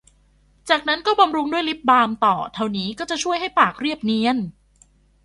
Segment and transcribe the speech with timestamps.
[0.69, 4.37] จากนั้นก็บำรุงด้วยลิปบาล์มต่อ เท่านี้ก็จะช่วยให้ปากเรียบเนียน